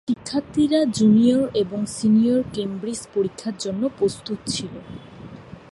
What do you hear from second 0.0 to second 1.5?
শিক্ষার্থীরা জুনিয়র